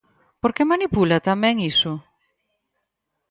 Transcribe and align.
¿Por 0.41 0.51
que 0.55 0.69
manipula 0.71 1.25
tamén 1.29 1.55
iso? 1.71 1.91